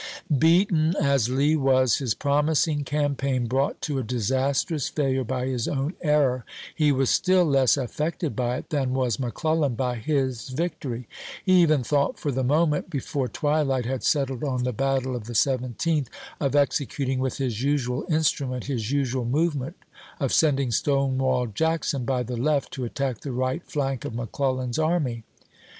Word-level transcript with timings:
Beaten 0.35 0.95
as 0.99 1.29
Lee 1.29 1.55
was, 1.55 1.97
his 1.97 2.15
promising 2.15 2.83
campaign 2.83 3.47
brouglit 3.47 3.81
to 3.81 3.99
a 3.99 4.03
disastrous 4.03 4.87
failure 4.89 5.23
by 5.23 5.45
his 5.45 5.67
own 5.67 5.93
error, 6.01 6.43
he 6.73 6.91
was 6.91 7.11
still 7.11 7.45
less 7.45 7.77
affected 7.77 8.35
by 8.35 8.57
it 8.57 8.71
than 8.71 8.95
was 8.95 9.19
McClellan 9.19 9.75
by 9.75 9.97
his 9.97 10.49
victory. 10.49 11.07
He 11.45 11.61
even 11.61 11.83
thought 11.83 12.17
for 12.17 12.31
the 12.31 12.43
moment, 12.43 12.89
before 12.89 13.27
twilight 13.27 13.85
had 13.85 14.01
settled 14.03 14.43
on 14.43 14.63
the 14.63 14.73
battle 14.73 15.15
of 15.15 15.25
the 15.25 15.33
17th, 15.33 16.07
of 16.39 16.55
executing 16.55 17.19
with 17.19 17.37
his 17.37 17.61
usual 17.61 18.03
instrument 18.09 18.63
his 18.63 18.89
usual 18.89 19.25
movement, 19.25 19.75
of 20.19 20.33
sending 20.33 20.71
Stonewall 20.71 21.45
Jackson 21.45 22.05
by 22.05 22.23
the 22.23 22.37
left 22.37 22.71
to 22.73 22.85
attack 22.85 23.19
the 23.21 23.29
risrht 23.29 23.65
fiank 23.71 24.03
of 24.03 24.15
McClellan's 24.15 24.79
144 24.79 24.81
ABEAHAM 24.81 25.05
LINCOLN 25.05 25.21
Chap. 25.21 25.21
vn. 25.21 25.21
army. 25.21 25.23